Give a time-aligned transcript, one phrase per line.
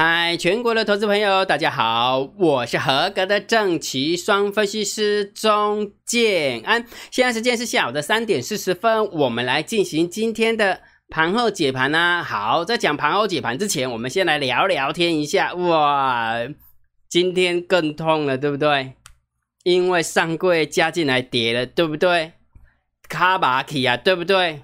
[0.00, 6.86] 嗨，全国的投资朋友，大家好，我是合格的正奇双分析师钟建安。
[7.10, 12.22] 现在时间是下午的三点四十分，我们来进行今天的盘后解盘呢。
[12.24, 15.52] 好，在讲盘后解盘之前，我们先来聊聊天一下。
[15.54, 16.36] 哇，
[17.08, 18.92] 今天更痛了，对不对？
[19.64, 22.34] 因为上柜加进来跌了，对不对？
[23.08, 24.62] 卡巴奇啊，对不对？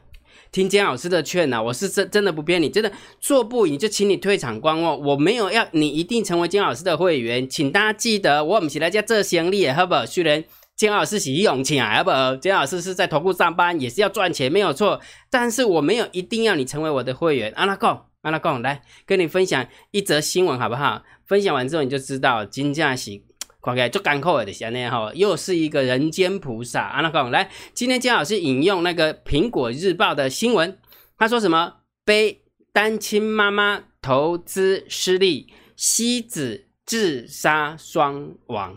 [0.54, 4.96] 听姜老师的劝呐，我是真真的不骗你，真的做不赢就请你退场观望。
[5.00, 10.06] 我没有要你一定成为姜老师的会员，请大家记得，我们是来家做生意的，好不好？
[10.06, 10.44] 虽然
[10.76, 12.36] 姜老师是用钱，好不好？
[12.36, 15.00] 姜老师是在投顾上班，也是要赚钱，没有错。
[15.28, 17.52] 但是我没有一定要你成为我的会员。
[17.56, 21.02] 阿拉贡，阿拉贡，来跟你分享一则新闻，好不好？
[21.26, 23.20] 分享完之后你就知道金价是。
[23.64, 27.00] 快开就干扣了的下面哈，又是一个人间菩萨啊！
[27.00, 30.78] 那讲来，今天姜老师引用那个苹果日报的新闻，
[31.16, 31.76] 他说什么？
[32.04, 32.42] 被
[32.74, 38.76] 单亲妈妈投资失利，妻子自杀双亡。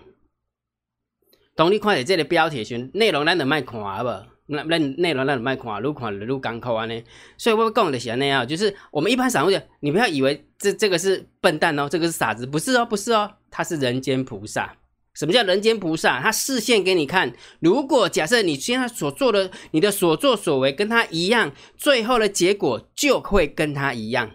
[1.53, 4.09] 懂你看的这个标题群内容，咱得卖看好不？
[4.45, 7.03] 那那内容咱得卖看，愈看愈干扣安尼。
[7.37, 13.29] 所以我讲的是安尼啊，就是我们一般散户的，你不要以为这这个是笨蛋哦，这个是傻子，不是哦，不是哦。
[13.57, 14.77] 他是人间菩萨。
[15.15, 16.21] 什么叫人间菩萨？
[16.21, 17.33] 他视线给你看。
[17.59, 24.29] 如果假设你现在所做的，你的所作所为跟他一样，最后的结果就会跟他一样。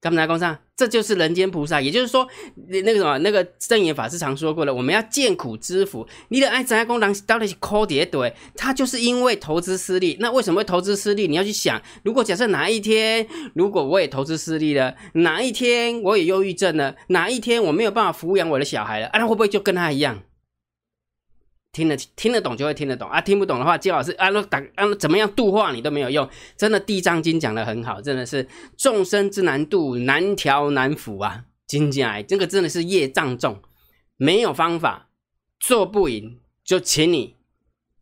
[0.00, 0.56] 他们来工上？
[0.76, 2.26] 这就是人间菩萨，也就是说，
[2.68, 6.08] 那那个什么，那个正言法师常说过了，我们要见苦知福。
[6.28, 8.34] 你的爱怎样工人到底是抠叠对？
[8.56, 10.16] 他就是因为投资失利。
[10.18, 11.28] 那为什么会投资失利？
[11.28, 20.22] 你要去想，如果假设哪一天，如果我也投资失利了，哪一天我也忧郁症了，哪一天我没有办法抚养我的小孩了，啊，那会不会就跟他一样？
[21.72, 26.28] 听得听得懂就会听得懂啊，听不懂的话，姜老师啊，那打啊怎么样度化你都没有用。
[26.56, 31.44] 真的《地藏经》讲的很好，真的是众生之难度，难调难服啊！
[31.68, 33.62] 金家这个真的是业障重，
[34.16, 35.10] 没有方法，
[35.60, 37.36] 做不赢就请你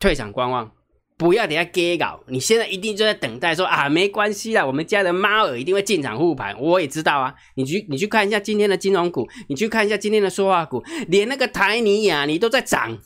[0.01, 0.73] 退场观望，
[1.19, 2.21] 不要等下给搞。
[2.29, 6.59] 你现在一定就在等待说啊，没关系啦，我们家的猫儿一定会进场护盘。
[6.59, 12.99] 我也知道啊，你去你去看一下今天的金融股，你去看一下今天的说话股，连那个台尼亚你都在涨。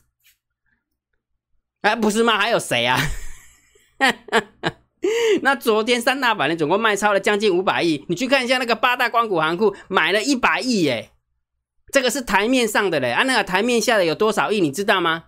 [1.82, 2.38] 哎，不是吗？
[2.38, 2.98] 还有谁啊？
[5.42, 8.04] 那昨天三大板呢，总共卖超了将近五百亿。
[8.08, 11.10] 你去看一下那个八大光谷行库，买了一百亿耶。
[11.92, 15.24] 这个是台面上的嘞，啊，那个台面下的有多少亿，你知道吗？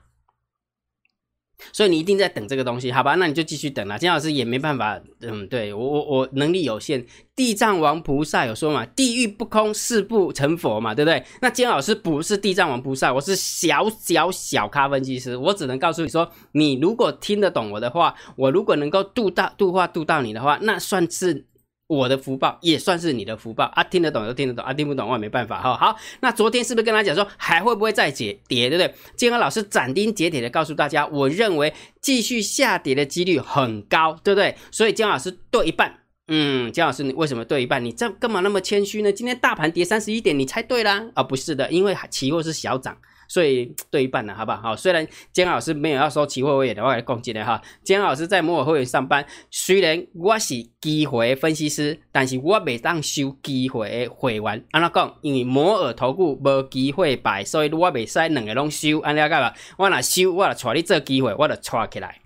[1.73, 3.15] 所以你一定在等这个东西，好吧？
[3.15, 3.99] 那你就继续等了。
[3.99, 7.05] 金老师也没办法，嗯，对我我我能力有限。
[7.37, 11.25] 地藏王菩萨有说嘛，地狱不空，誓不成佛嘛，对不对？
[11.41, 21.45] 那金老师不是地藏王菩萨，我是小小小咖分析师，我只能告诉你说，你如果听得懂我的话，我如果能够度到度化度到你的话，那算是。
[21.87, 23.85] 我的福报也算是你的福报啊！
[23.85, 25.77] 听得懂就听得懂啊，听不懂我也没办法哈。
[25.77, 28.95] 好，那昨天是不是跟他讲说还会不会再跌跌，对不对？
[29.17, 34.57] 金刚老师斩钉截铁的告诉大家，我认为继续下跌的几率很高，对不对？
[34.71, 37.85] 所以金老师对一半，嗯，金老师你为什么对一半？
[37.85, 39.13] 你这干嘛那么谦虚呢？
[39.13, 41.05] 今天大盘跌三十一点，你猜对啦？
[41.15, 42.97] 啊，不是的，因为期货是小涨。
[43.29, 44.61] 所以对一半了，好不好？
[44.61, 54.65] 好，虽然姜老师没有要收期货会员的话来攻击的哈，姜老师在摩尔会员上班，虽然我是机会分析师，但是我未当收机会会员。
[54.71, 55.15] 安怎讲？
[55.23, 59.01] 因为摩尔投顾无机会摆，所以我未使两个拢收。
[59.01, 59.55] 安了解吧？
[59.77, 62.21] 我若收，我就带你做机会，我就带起来。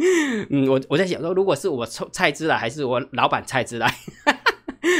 [0.50, 3.94] 嗯，我我在想说，如果是我抽菜资来，还是我老板菜资来？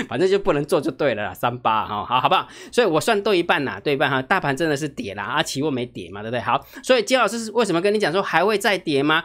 [0.09, 2.49] 反正就不能做就对了啦，三八哈，好好不好？
[2.73, 4.21] 所以我算对一半呐，对一半哈。
[4.23, 6.41] 大盘真的是跌啦，啊，期货没跌嘛，对不对？
[6.41, 9.25] 好，所以金老师为什么跟你讲说还会再跌吗？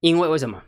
[0.00, 0.62] 因为为什么？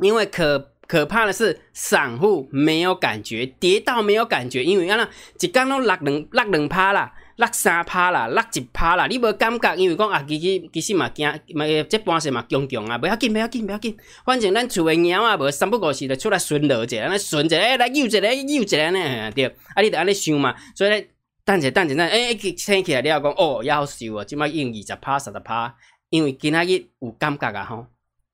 [0.00, 5.08] 因为可可怕的是散户没有感觉，跌到没有感觉，因为啊，
[5.40, 7.12] 一刚都落两落两趴啦。
[7.36, 9.74] 落三趴啦，落一趴啦，你无感觉？
[9.76, 13.94] 因为讲啊，其实其实嘛惊，嘛这半时嘛强强啊，不要紧，不要紧，不要紧。
[14.24, 19.44] 反正咱厝诶猫啊，无三不五时就出来巡逻者，来巡者，哎，来诱一个，诱一个呢，对。
[19.74, 21.10] 啊，你得安尼想嘛，所以咧，
[21.44, 25.74] 等者等者等，哎，听起来你要讲哦，要收啊，即摆用二十趴、三十趴，
[26.08, 27.86] 因为今仔日有感觉啊吼，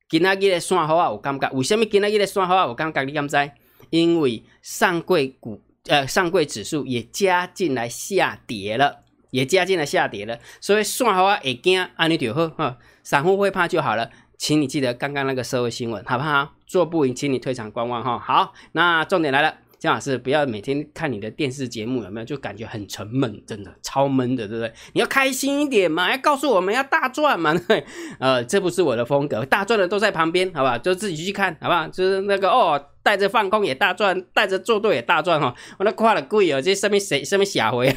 [0.07, 3.03] 今仔日诶线好啊有感觉，为什么今仔日诶线好啊有感觉？
[3.03, 3.51] 你敢知？
[3.89, 5.61] 因为上柜股。
[5.89, 12.77] 呃，上柜指数也加进来下跌了，也加进来下跌了，所以算好啊，会惊，安尼就好哈。
[13.03, 16.53] 散户会怕就好了，请你记得刚刚那个社会新闻，好不好？
[16.65, 18.17] 做不赢，请你退场观望哈。
[18.17, 24.73] 好，那重点来了，姜老师不要每天看你的电视节目，有没有就感觉很沉闷，真的超闷的，对不对？
[24.93, 27.85] 你要开心一点嘛，要告诉我们要大赚嘛， 对，
[28.17, 31.85] 呃，这不是我的风格，大赚的都在旁边，好吧，就自己去看，好不好？
[31.89, 37.93] 就是那个哦，带着放空也大赚，带着做对也大赚哈，我那夸了贵哦，这上面谁上面下回。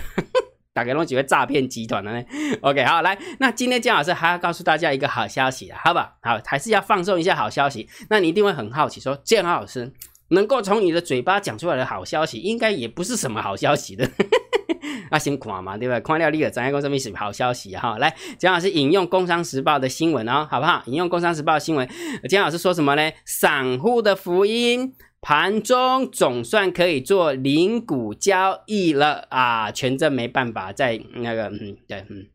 [0.72, 2.20] 打给弄几位诈骗集团的呢
[2.62, 6.16] ？OK，好，来，那今天姜老师还要告诉大家一个好消息好吧？
[6.20, 7.88] 好，还是要放送一下好消息。
[8.10, 9.92] 那你一定会很好奇，说姜老师
[10.28, 14.08] 能够从你的嘴巴讲出来的好消息，应该也不是什么好消息的。
[15.10, 16.00] 那 先看嘛，对不对？
[16.00, 17.96] 看了你也知影讲什么是好消息哈。
[17.98, 20.82] 来，姜老师引用《工商时报》的新闻哦，好不好？
[20.86, 21.88] 引用《工商时报》的新闻，
[22.28, 23.12] 姜老师说什么呢？
[23.24, 24.94] 散户的福音。
[25.22, 29.72] 盘中总算可以做零股交易了啊！
[29.72, 32.28] 权证没办法在那个，嗯，对，嗯，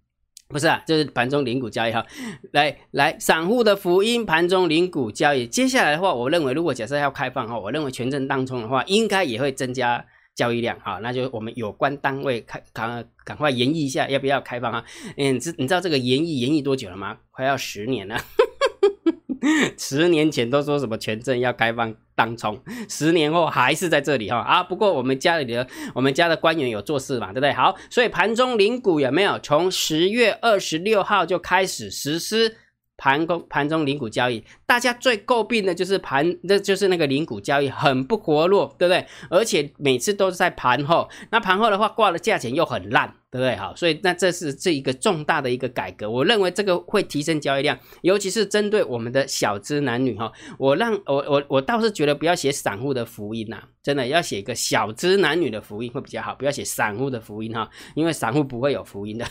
[0.51, 2.06] 不是啊，就是盘中零股交易哈。
[2.51, 5.48] 来来，散户的福音，盘中零股交易。
[5.48, 10.06] 接下来的话，我认为如果假设要开放哈，我认为权证当中的话，应该也会增加
[10.36, 11.00] 交易量哈。
[11.01, 14.83] 那就我们有关单位开赶赶快研议一下，要不要开放啊？
[15.18, 17.18] 嗯，知你知道这个研议研议多久了吗？
[17.31, 18.19] 快要十年了。
[19.77, 24.62] 十年前都说什么权证要开放当冲， 十年后还是在这里哈啊！
[24.62, 25.66] 不过我们家里的
[25.96, 27.52] 我们家的官员有做事嘛，对不对？
[27.52, 32.58] 好，所以盘中领股有没有从十月二十六号就开始实施？
[33.01, 39.03] 盘中盘中零股交易，大家最诟病的就是盘，那就是那个零股交易很不活络，对不对？
[39.27, 43.56] 而且每次都是在盘后，那盘后的话挂的价钱又很烂，对不对？
[43.56, 50.31] 好，所以那这是这一个重大的一个改革，我认为这个会提升交易量，尤其是针对我们的小资男女哈。
[50.59, 59.25] 我让我我我倒是觉得不要写散户的福音呐，真的要写一个小资男女的福音会比较好，不要写散户的福音哈，因为散户不会有福音的。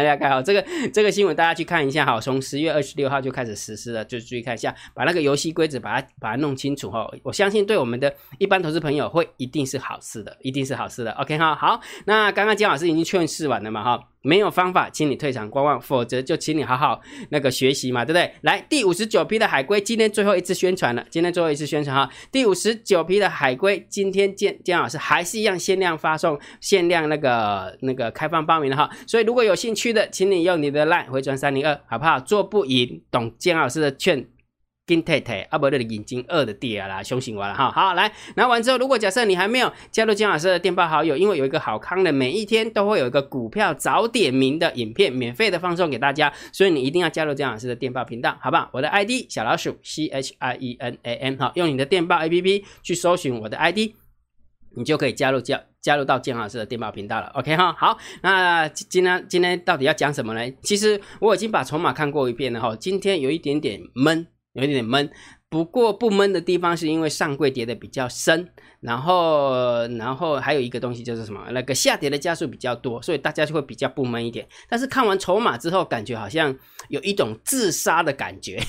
[0.00, 2.18] 大家看好这个这个新闻，大家去看一下哈。
[2.18, 7.06] 从十月二十六号就开始实施了，就注意看一下，把那个游戏规则把它把它弄清楚哈。
[7.22, 11.12] 我相信对我们的一般投资朋友会一定是好事的，一定是好事的。
[11.12, 14.06] OK 哈，好，那刚刚姜老师已经劝示完了嘛哈。
[14.22, 17.00] 没有方法，请你退场观望，否则就请你好好
[17.30, 18.30] 那个学习嘛，对不对？
[18.42, 22.12] 来，第五十九批的海龟，今天最后一次宣传了，今天最后一次宣传哈。
[22.30, 28.90] 第五十九批的海龟，今天见姜老师还是一样限量发送，限量那个那个开放报名的哈。
[29.06, 32.18] 所以如果有兴趣的，请你用你的 line 回传三零二，好不好？
[32.20, 34.26] 做不赢，懂姜老师的劝。
[34.86, 37.70] 金太太，啊不，那个眼睛二的爹啦，凶醒完了哈。
[37.70, 48.68] 好，来拿完之后，如果假设你还没有加入姜老师的电报好友，因为有一个好康的，每一天都会有一个股票早点名的影片，免费的放送给大家，所以你一定要加入姜老师的电报频道，好不好？
[48.72, 53.92] 我的 ID 小老鼠 C H I E N A M 好，用你的电报 A P P 去搜寻我的 ID，
[54.76, 57.28] 你就可以加入加加入到姜老师的电报频道了。
[57.34, 60.56] OK 哈，好，那今天今天到底要讲什么呢？
[60.62, 64.26] 其实我已经把筹码看过一遍了哈，今天有一点点闷。
[64.54, 65.08] 有一点闷，
[65.48, 68.48] 不过不闷的地方是因为上柜跌的比较深，
[68.80, 74.44] 然后然后还有一个东西就是什么，那个下跌的加速比较多，所以大家就会比较不闷一点。
[74.68, 76.52] 但是看完筹码之后，感觉好像
[76.88, 78.60] 有一种自杀的感觉，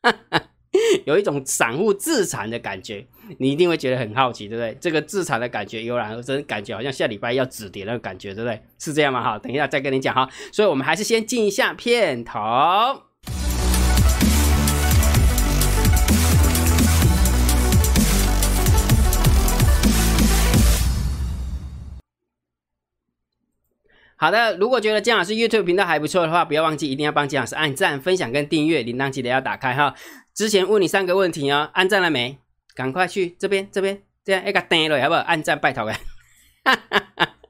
[1.04, 3.06] 有一种散户自残的感觉，
[3.38, 4.76] 你一定会觉得很好奇，对不对？
[4.80, 8.62] 这个自残的感觉油然而生，感觉好像下礼拜要止跌的感觉，对不对？
[8.78, 9.22] 是这样吗？
[9.22, 10.28] 哈，等一下再跟你讲哈。
[10.52, 12.38] 所以我们还是先进一下片头。
[24.18, 29.94] 好的，如果觉得姜老师 YouTube 频道还不错的话，不要忘记一定要帮姜老师按赞、分享跟订阅，铃铛记得要打开哈。
[30.34, 32.38] 之前问你三个问题哦，按赞了没？
[32.76, 35.20] 赶快去这边这边，这样一个订了，要不要？
[35.22, 35.98] 按赞拜托哈。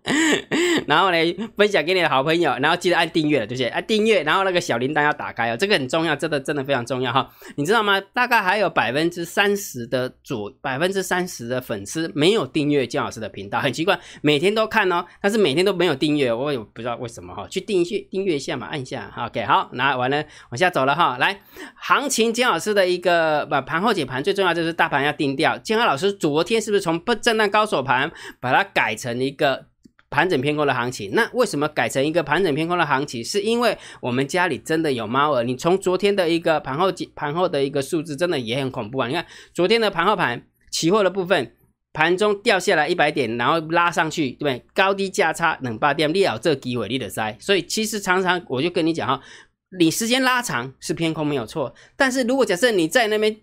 [0.86, 1.16] 然后呢，
[1.56, 3.68] 分享给你的好朋友，然后记得按订阅了，对不对？
[3.68, 7.28] 按订阅，然后那个小铃铛要打开哦，这个很重要，真的真的非常重要哈。
[7.56, 8.00] 你知道吗？
[8.14, 17.46] 大概还有百分之三十的左，百分之三十的粉丝没有订阅姜老师的频道，很奇怪，每天都看哦，但是每天都没有订阅，我也不知道为什么哈。
[17.48, 21.16] 去订阅订阅一下嘛，按一下，OK，好，那完了往下走了哈。
[21.18, 21.40] 来，
[21.74, 25.58] 行情姜老师的一个把盘后解盘，最重要就是大盘要定调。
[25.58, 29.66] 姜老师昨天是不是从不震荡高手盘把它改成一个？
[30.16, 33.22] 盘整偏空的行情，那为什么改成一个盘整偏空的行情？
[33.22, 35.42] 是因为我们家里真的有猫儿。
[35.42, 39.08] 你从昨天的一个盘后盘后的一个数字，真的也很恐怖啊！
[39.08, 41.52] 你看昨天的盘后盘期货的部分，
[41.92, 44.64] 盘中掉下来一百点，然后拉上去，对不对？
[44.72, 47.36] 高低价差冷八点，利好这机会你的塞。
[47.38, 49.20] 所以其实常常我就跟你讲哈，
[49.78, 53.36] 你时间拉长是偏空没有错，但是如果假设你在那边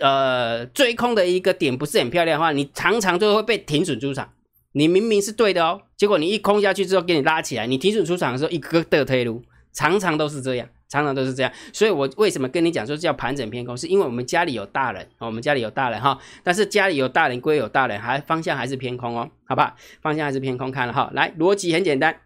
[0.00, 4.32] 呃追空的一个点不是很漂亮的话，你常常就会被停损出场。
[4.72, 11.52] 你明明是对的哦，结果你一空下去之后给你拉起来，你停止出场的时候一个的推路，常常都是这样，常常都是这样。
[11.72, 19.76] 所以我为什么跟你讲说叫盘整偏空，是因为我们家里有大人，我们家里有大人哈，但是家里有大人归有大人，还方向还是偏空哦，好吧？
[20.00, 22.16] 方向还是偏空，看了哈，来逻辑很简单，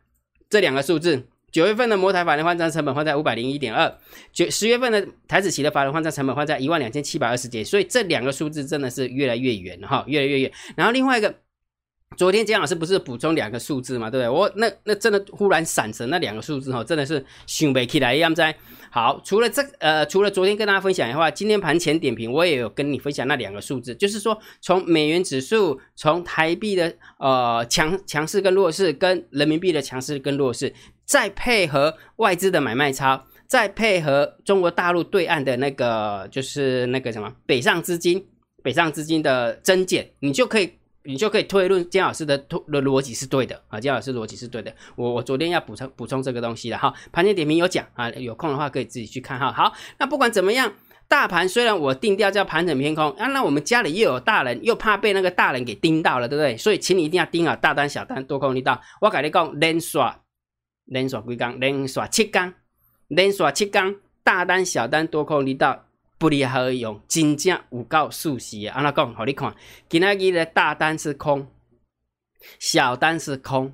[0.49, 1.27] 这两个数字。
[1.53, 3.97] 九月份的摩台法人换账成本换在五百零一点二，
[4.31, 10.53] 九十月份的台子期的法人换账成本换在一万两千七百二十点，所以这两个数字真的是越来越远哈，越来越远。
[10.77, 11.35] 然后另外一个，
[12.17, 14.29] 昨天姜老师不是补充两个数字嘛，对不对？
[14.29, 18.57] 我那那真的忽然闪神，那两个数字哈，真的是想不起来一样在。
[18.91, 30.73] 好，除了这呃，除了昨天跟大家分享的话，今天盘前点评我也有跟你分享那两个数字，就是说从美元指数，从台币的呃强强势跟弱势，跟人民币的强势跟弱势。
[31.05, 38.27] 再配合外资的买卖超，再配合中国大陆对岸的那个就是那个什么北上资金，
[38.63, 40.73] 北上资金的增减，你就可以
[41.07, 44.75] 你就可以推论姜老师的的逻辑是对的啊，姜老师逻辑是对的。
[44.97, 49.53] 我我昨天要补充补充这个东西的哈，盘前点评有讲啊，有空的话可以自己去看哈。
[49.53, 50.73] 好，那不管怎么样，
[51.09, 56.57] 大盘虽然我定调叫盘整偏空啊，那我们家里又有大人，又怕被那个大人给盯到了，对不对？
[56.57, 58.81] 所以请你一定要盯好大单小单多空力道。
[59.01, 60.21] 我跟你讲，连刷。
[60.89, 62.55] 连续几缸，连续七缸，
[63.09, 65.86] 连续七缸，大单小单多空力道
[66.19, 68.77] 不离合用，真正有够熟悉啊！
[68.77, 69.15] 安怎讲？
[69.15, 69.55] 好你看，
[69.89, 71.49] 今仔日的大单是空，
[72.59, 73.73] 小单是空，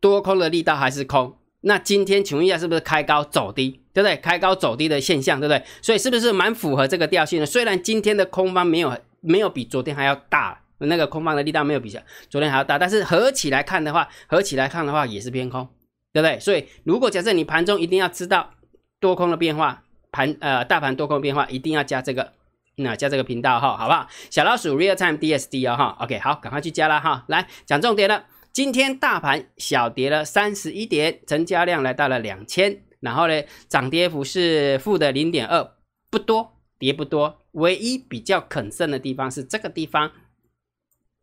[0.00, 1.36] 多空的力道还是空。
[1.62, 3.82] 那今天请问一下，是不是开高走低？
[3.92, 4.16] 对不对？
[4.16, 5.62] 开高走低的现象，对不对？
[5.82, 7.46] 所以是不是蛮符合这个调性的？
[7.46, 11.90] 虽然今天的空方没有没有比昨天还要大，那个空方的力道没有比
[12.28, 15.68] 昨天还要大，但是合起来看的话，合起来看的话也是偏空。
[16.12, 16.40] 对不对？
[16.40, 18.54] 所以如果假设你盘中一定要知道
[18.98, 22.32] 多空的变化，盘呃大盘多空变化，一定要加这个，
[22.76, 24.08] 那加这个频道哈，好不好？
[24.30, 27.24] 小老鼠 Real Time DSD 哦哈，OK 好，赶快去加啦哈。
[27.28, 35.72] 来讲重点了，今天大盘小跌了三十一点，成交量来到了两千，然后呢涨跌幅是负的零点二，
[36.10, 40.10] 不多，跌不多，唯一比较肯胜的地方是这个地方，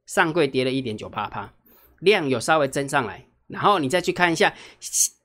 [0.06, 1.54] 上柜跌了一点九八帕，
[2.00, 3.27] 量有稍微增上来。
[3.48, 4.54] 然后你再去看一下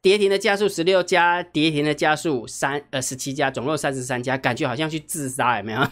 [0.01, 5.89] 跌停的加速十六家，跌停的加速三呃十七家，总共三十三家，感觉好像去自杀有没有？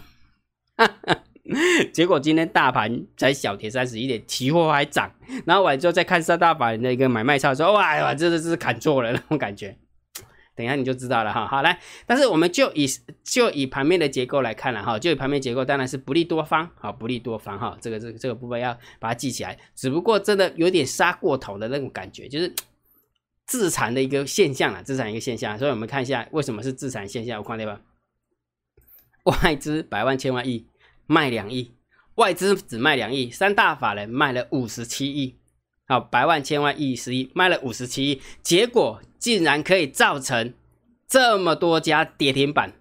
[1.92, 5.12] 结果今天大盘才小跌三十一点，期货还涨，
[5.44, 9.76] 然后完之后再看三大板那个买卖差，说，哇哇，真的是砍错了那种感觉。
[10.61, 12.87] 等下你就知道了哈，好来，但是我们就以
[13.25, 19.59] 就以盘面的结构来看了哈，就以盘面结构当然是不利多方，好不利多方哈，这个这个这个部分要把它记起来。
[19.75, 22.55] 只不过真的有点杀过头的那种感觉，就是
[23.47, 25.59] 自残的一个现象啊，自残一个现象。
[25.59, 27.81] 所以我们看一下为什么是自残现象，我看对吧？
[29.25, 30.67] 外资百万千万亿
[31.07, 31.73] 卖两亿，
[32.17, 35.39] 外资只卖两亿，三大法人卖了五十七亿。
[35.90, 40.54] 好，百万、千万、亿、十亿，卖了五十七亿，结果竟然可以造成
[41.09, 42.75] 这么多家跌停板，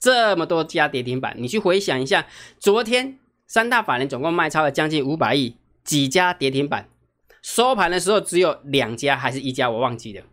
[0.00, 1.34] 这么多家跌停板。
[1.36, 2.26] 你去回想一下，
[2.58, 6.88] 昨天三大法人总共卖超了将近五百亿，几家跌停板？
[7.42, 10.24] 收盘的时候只有两家还是一家，我忘记了。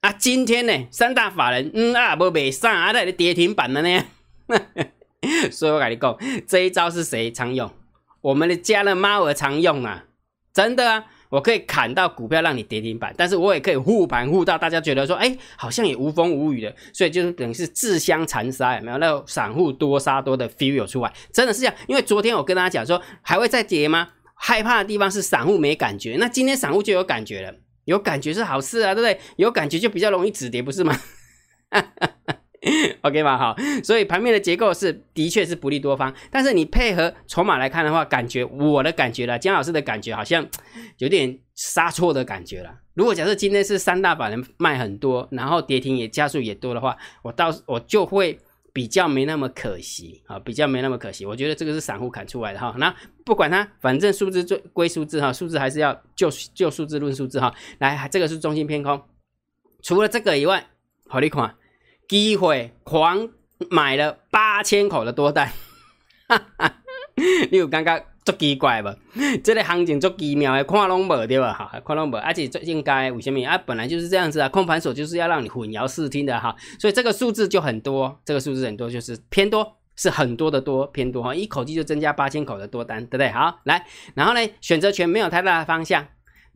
[0.00, 4.04] 啊，今天呢，三大法人嗯啊，不卖上啊，在跌停板了呢。
[5.52, 7.70] 所以我跟你讲，这一招是谁常用？
[8.20, 10.06] 我们的家的猫儿常用啊。
[10.58, 18.98] 真的啊，我可以砍到股票让你跌停板，但是我也可以护盘护到大家觉得说，哎，好像也无风无雨的，所以就是等于是自相残杀，有没有？
[18.98, 21.74] 那个散户多杀多的 feel 有出来，真的是这样。
[21.86, 24.08] 因为昨天我跟大家讲说，还会再跌吗？
[24.34, 29.20] 害怕的地方是散户没感觉，那今天散户就有感觉了，有感觉是好事啊，对不对？
[29.36, 30.98] 有感觉就比较容易止跌，不是吗
[33.02, 33.38] OK 吧？
[33.38, 40.44] 好，所以盘面的结构是的确是不利多方，但是你配合筹码来看的话，感觉我的感觉了，姜老师的感觉好像
[40.98, 42.74] 有点杀错的感觉了。
[42.94, 48.36] 如果假设今天是三大板人卖很多，然后跌停也加速也多的话，我到我就会
[48.72, 51.24] 比较没那么可惜啊，比较没那么可惜。
[51.24, 52.74] 我觉得这个是散户砍出来的哈。
[52.76, 52.92] 那
[53.24, 57.54] 不管它，反正数字最归数字哈，数字还是要就就数字论数字哈。
[57.78, 59.00] 来，这个是中心偏空，
[59.80, 60.66] 除了这个以外，
[61.06, 61.54] 好你看。
[62.08, 63.28] 机会狂
[63.70, 65.52] 买了八千口的多单，
[67.50, 68.88] 你有感觉足奇怪不？
[69.44, 71.52] 这个行情足奇妙的，看拢无对吧？
[71.52, 73.58] 哈，看拢无，而且最应该为什么啊？
[73.58, 83.28] 本来就是这样子啊，空盘手就是要让你混淆视听的哈，所以这个数字就很多，这个数字很多就是偏多，是很多的多偏多哈，一口气就增加八千口的多单，对不对？
[83.30, 83.84] 好，来，
[84.14, 86.06] 然后呢，选择权没有太大的方向。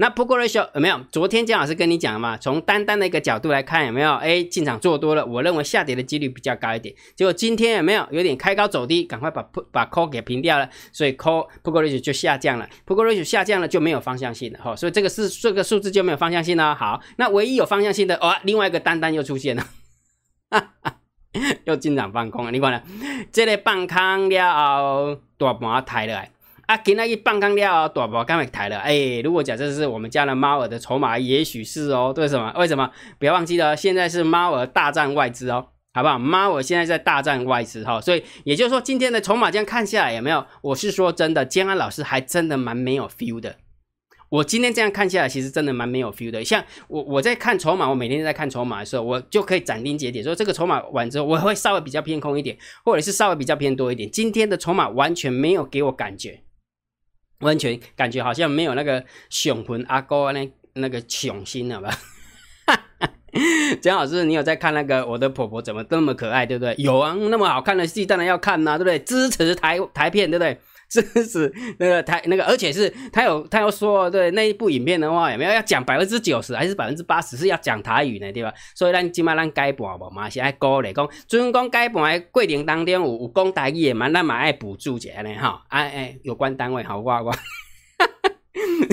[0.03, 1.01] 那 p u t ratio 有没有？
[1.13, 2.37] 昨天姜老师跟你讲了嘛？
[2.37, 4.15] 从单单的一个角度来看，有没有？
[4.15, 6.93] 哎，进场做多了，我认为下跌的几率比较高一点。
[7.15, 8.05] 结果今天有没有？
[8.11, 12.69] 有点开高走低，赶快把破把 call 给平掉了，所以 call put ratio 就下降了。
[12.85, 16.75] put ratio 下降了就没有方向性了哈，所以这个是这个数字就没有方向性了。
[16.75, 19.65] 好，那唯一有方向性的哦，另外一个单单又出现了。
[21.65, 22.51] 又进场放空了！
[22.51, 22.83] 你看了，
[23.31, 26.25] 这个放空了后，大盘抬了。
[26.67, 28.79] 啊，今仔日放空了啊，大盘刚会抬了。
[28.79, 32.15] 哎，如果假设是我们家的猫儿的筹码，也许是哦。
[32.17, 32.53] 为什么？
[32.57, 32.91] 为什么？
[33.19, 36.19] 不要忘记了，现在是猫儿大战外资哦，好不好？
[36.19, 40.47] 猫儿现在在大战外资哈，所以也就是说，今天的筹码这样看下来，有没有？
[40.63, 43.57] 我是说真的，建安老师还真的蛮没有 feel 的。
[44.31, 46.43] 我今天这样看下来，其实真的蛮没有 feel 的。
[46.43, 54.11] 像我我在看筹码，我每天在看筹码的时候，我就可以斩钉截铁说，这个筹码完之后，我会稍微比较偏空一点，或者是稍微比较偏多一点。
[54.11, 56.41] 今天的筹码完全没有给我感觉，
[57.43, 61.91] 完全感觉好像没有那个雄魂阿哥那那个雄心了吧？
[63.81, 66.75] 蒋老师，你有在看那个我的婆婆怎么那么可爱，对不对？
[66.79, 68.99] 有啊，那么好看的戏当然要看呐，对不对？
[68.99, 70.59] 支持台台片，对不对？
[70.93, 78.31] 是是那个台那个，而且是他有他有说，对那一部影片的话，有没有要讲百分之九十还是百分之八十是要讲台语呢？
[78.31, 78.53] 对吧？
[78.75, 85.65] 所以咱今麦咱改半无嘛是爱鼓励讲，尊讲改半的过程当中有有讲台语的嘛，咱嘛爱补助一下呢哈。
[85.69, 87.35] 哎哎，有关单位好我我，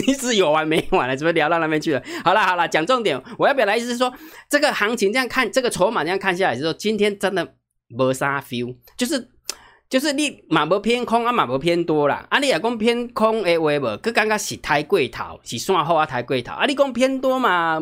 [0.07, 2.01] 一直 有完没完了，怎么聊到那边去了？
[2.23, 4.13] 好了好了，讲重点，我要表达意思是说，
[4.49, 7.55] 这个行情这样看，这个筹码这样看下来是说，今天真的
[7.89, 9.31] 没啥 feel，就是。
[9.89, 12.25] 就是你嘛无偏空啊，嘛无偏多啦。
[12.29, 16.53] 啊，你也讲偏空诶话无，佮感觉是太过头，是算好啊，太过头。
[16.53, 17.79] 啊，你讲偏多嘛，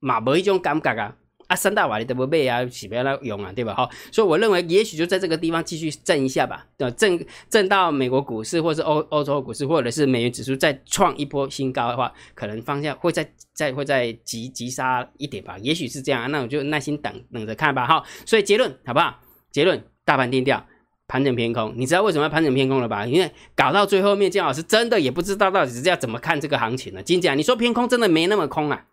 [0.00, 1.14] 嘛无一种感觉啊。
[1.48, 3.74] 啊，三大瓦你都不买啊，是不要来用啊，对吧？
[3.74, 15.58] 好，所以我认为也许就在这个地方继续震一下吧，对震震到美国股市或是欧欧洲股市或者是美元指数再创一波新高的话，可能方向会再再会再急急杀一点吧。
[15.58, 17.84] 也许是这样，那我就耐心等等着看吧。
[17.84, 19.18] 好，所以结论好不好？
[19.50, 20.64] 结论大盘定调。
[21.10, 23.04] 盘整偏空，你知道为什么要盘整偏空了吧？
[23.04, 27.02] 因为搞到最后面，姜老师真的也不知道到底是要怎么看这个行情了。
[27.02, 28.84] 金姐，你说偏空真的没那么空啊？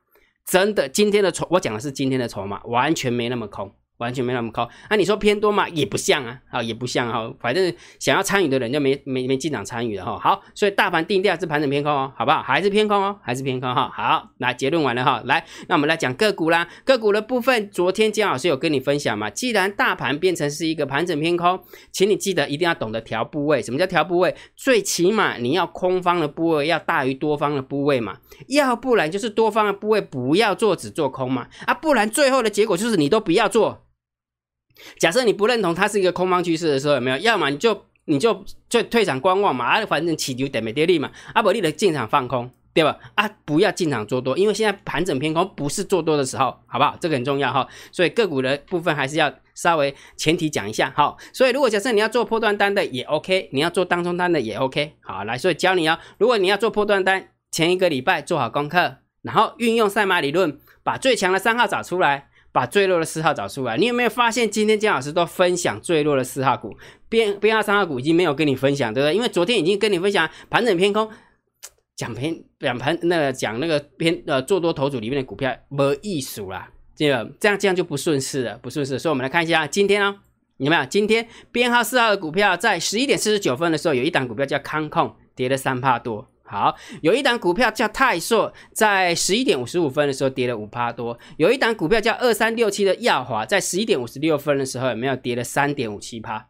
[0.43, 3.71] 真的，今天的筹，我讲的是今天的筹码，完全没那么空。
[3.97, 5.67] 完全没那么高，那你说偏多吗？
[5.69, 10.17] 也不像啊，啊也不像哈，反正想要参与的人就没没没进场参与了哈。
[10.19, 12.41] 好，所以大盘定调是盘整偏空哦，好不好？
[12.43, 13.91] 还是偏空哦，还是偏空哈。
[13.93, 16.67] 好，那结论完了哈，来，那我们来讲个股啦。
[16.83, 19.29] 个股的部分，昨天姜老师有跟你分享嘛？
[19.29, 21.59] 既然大盘变成是一个盘整偏空，
[21.91, 23.61] 请你记得一定要懂得调部位。
[23.61, 24.35] 什么叫调部位？
[24.55, 28.17] 最起码你要空方的部位要大于多方的部位嘛，
[28.49, 33.86] 要不然就是多方的部位不要做，只做空嘛，啊，不然最后的结果就是你都不要做。
[34.97, 37.17] 假设你不认同它是一个空方趋势的时候，有没有？
[37.17, 42.97] 要么你就你就就退场观望嘛，啊，反正起牛点没跌力嘛，啊，不利的进场放空，对吧？
[43.15, 46.95] 啊，不要进场做多，因为现在盘整偏空，不是做多的时候，好不好？
[47.01, 47.67] 这个很重要哈。
[47.91, 51.17] 所以个股的部分还是要稍微前提讲一下，好。
[51.33, 62.26] 所以如果假设你要做破断单的也 OK，你要做当中单的也 OK，好，来，所以教你哦，如果你要做破断单，前一个礼拜做好功课，然后运用赛马理论，把最强的三号找出来。
[62.57, 66.75] 把最弱的四号找出来，你有没有发现今天姜老师都分享最弱的四号股，
[67.07, 69.15] 编编号三号股已经没有跟你分享，对不对？
[69.15, 71.07] 因为昨天已经跟你分享盘整偏空，
[71.95, 78.97] 讲偏讲盘那个讲那个偏呃做多头组里面的股票没艺术啦，这个这样这样就不顺势了，不顺势。
[78.97, 80.15] 所以我们来看一下今天啊，
[80.57, 80.83] 有没有？
[80.85, 86.27] 今天编号四号的股票在十一点四十九分的时候，有一档股票叫康控，跌了三帕多。
[86.49, 91.19] 好，有一档股票叫泰硕，在十一点五十五分的时候跌了五趴多。
[91.35, 96.47] 有一档股票叫二三六七的耀华，在十一点五十六分的时候有没有跌了三点五七趴？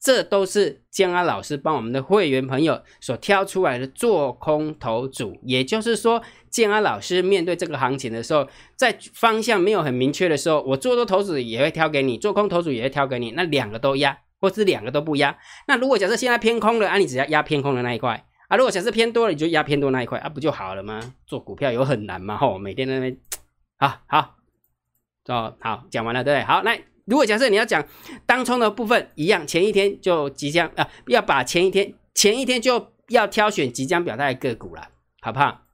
[0.00, 5.36] 这都是江安老师帮我们的会员朋友所挑出来的做空头组。
[5.42, 13.32] 也就是说，建安老师面对这个行情的时候，在方向没有很明确的时候，我做多头组也会挑给你，做空头组也会挑给你。
[13.32, 15.36] 那两个都压，或是两个都不压。
[15.66, 18.27] 那如果假设现在偏空了，啊，你只要压偏空的那一块。
[18.48, 21.14] 啊，如果假设偏多了，你就压偏多那一块啊，不就好了吗？
[21.26, 22.38] 做股票有很难吗？
[22.38, 23.18] 吼，每天在那边，
[23.78, 24.36] 好好，
[25.26, 26.44] 哦，好，讲完了，对不对？
[26.44, 27.86] 好，那如果假设你要讲
[28.24, 34.88] 当冲的部分，一样，前一天就即将啊，要把前一天前一天就要挑选即将表态的个股了，
[35.20, 35.66] 好不好？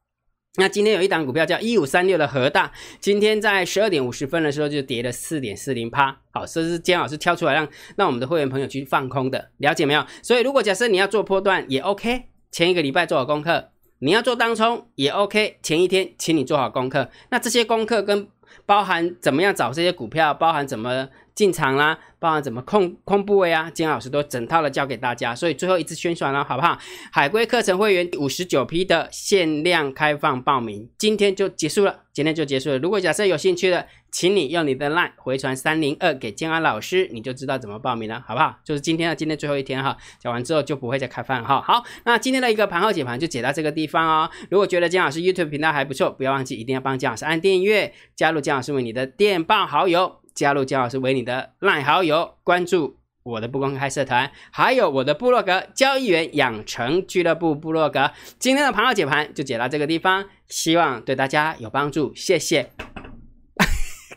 [0.56, 10.04] 那今天有一档股票叫一五三六的和大，今天在十二点五十分的时候就跌了四点四零趴，好，这是姜老师挑出来让让我们的会员朋友去放空的，了解没有？
[10.24, 12.24] 所以如果假设你要做波段也 OK。
[12.54, 15.58] 前一个礼拜做好功课，你要做当冲也 OK。
[15.60, 17.10] 前一天，请你做好功课。
[17.30, 18.28] 那这些功课跟
[18.64, 21.98] 包含怎么样找这些股票，包含怎么进场啦。
[22.18, 23.68] 包含怎么控控部位啊？
[23.68, 26.78] 金老师都整套的教给大家，所以最后一次宣传了，好不好？
[27.12, 32.78] 海龟课程会员五十九批的限量开放报名，今天就结束了，今天就结束了。
[32.78, 38.58] 如果假设有兴趣的，请你用你的 line 回传三零二给建安老师，你就知道怎么报名了，好不好？
[38.64, 41.60] 就是今天的今天最后一天哈，讲完之后就不会再开放哈。
[41.60, 44.30] 好，那今天的一个盘后解盘就解到这个地方哦。
[44.50, 50.23] 如果觉得姜老师 YouTube 频道还不错，不要忘记一定要帮姜老师按订阅，加入姜老师为你的电报好友。
[50.34, 58.10] 加入姜老师为你的赖好友，关注我的不公开社团，还有我的部落格交易员养成俱乐部部落格。
[58.38, 62.70] 今天的盘后解盘就解到这个地方，希望对大家有帮助，谢谢。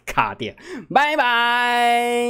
[0.05, 0.55] 卡点，
[0.89, 2.23] 拜拜。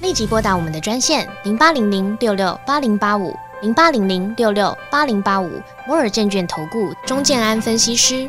[0.00, 8.28] 立即拨打我们的专线零八零零六六八零八五零八零零六六八零八五摩尔证券投顾钟建安分析师。